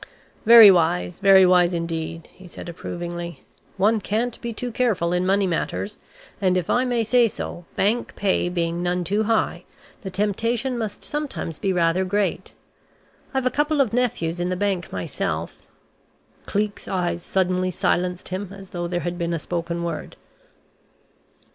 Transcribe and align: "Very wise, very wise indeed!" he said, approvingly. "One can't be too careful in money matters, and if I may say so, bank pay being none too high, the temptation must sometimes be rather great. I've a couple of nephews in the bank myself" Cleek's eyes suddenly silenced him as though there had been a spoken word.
"Very 0.47 0.71
wise, 0.71 1.19
very 1.19 1.45
wise 1.45 1.75
indeed!" 1.75 2.27
he 2.33 2.47
said, 2.47 2.67
approvingly. 2.67 3.43
"One 3.77 4.01
can't 4.01 4.41
be 4.41 4.51
too 4.51 4.71
careful 4.71 5.13
in 5.13 5.27
money 5.27 5.45
matters, 5.45 5.99
and 6.41 6.57
if 6.57 6.71
I 6.71 6.85
may 6.85 7.03
say 7.03 7.27
so, 7.27 7.65
bank 7.75 8.15
pay 8.15 8.49
being 8.49 8.81
none 8.81 9.03
too 9.03 9.25
high, 9.25 9.63
the 10.01 10.09
temptation 10.09 10.75
must 10.75 11.03
sometimes 11.03 11.59
be 11.59 11.71
rather 11.71 12.03
great. 12.03 12.53
I've 13.31 13.45
a 13.45 13.51
couple 13.51 13.79
of 13.79 13.93
nephews 13.93 14.39
in 14.39 14.49
the 14.49 14.55
bank 14.55 14.91
myself" 14.91 15.67
Cleek's 16.47 16.87
eyes 16.87 17.21
suddenly 17.21 17.69
silenced 17.69 18.29
him 18.29 18.51
as 18.51 18.71
though 18.71 18.87
there 18.87 19.01
had 19.01 19.19
been 19.19 19.33
a 19.33 19.37
spoken 19.37 19.83
word. 19.83 20.15